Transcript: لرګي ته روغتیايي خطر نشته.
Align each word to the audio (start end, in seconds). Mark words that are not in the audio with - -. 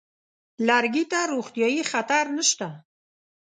لرګي 0.67 1.05
ته 1.11 1.19
روغتیايي 1.31 1.83
خطر 1.91 2.25
نشته. 2.37 2.67